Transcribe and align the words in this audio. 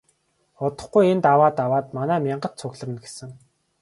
Удахгүй 0.65 1.03
энэ 1.11 1.23
даваа 1.25 1.49
даваад 1.59 1.87
манай 1.97 2.19
мянгат 2.25 2.53
цугларна 2.59 2.97
гэсэн. 3.05 3.29